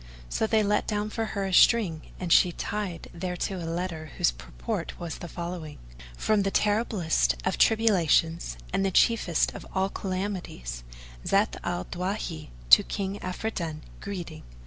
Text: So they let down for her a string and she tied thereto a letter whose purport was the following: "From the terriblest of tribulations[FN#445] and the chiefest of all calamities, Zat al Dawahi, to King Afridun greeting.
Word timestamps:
So 0.29 0.47
they 0.47 0.63
let 0.63 0.87
down 0.87 1.11
for 1.11 1.25
her 1.37 1.45
a 1.45 1.53
string 1.53 2.01
and 2.19 2.33
she 2.33 2.51
tied 2.51 3.07
thereto 3.13 3.57
a 3.63 3.69
letter 3.69 4.13
whose 4.17 4.31
purport 4.31 4.99
was 4.99 5.19
the 5.19 5.27
following: 5.27 5.77
"From 6.17 6.41
the 6.41 6.49
terriblest 6.49 7.35
of 7.45 7.59
tribulations[FN#445] 7.59 8.55
and 8.73 8.83
the 8.83 8.89
chiefest 8.89 9.53
of 9.53 9.63
all 9.75 9.89
calamities, 9.89 10.83
Zat 11.27 11.57
al 11.63 11.85
Dawahi, 11.85 12.49
to 12.71 12.81
King 12.81 13.19
Afridun 13.19 13.81
greeting. 13.99 14.41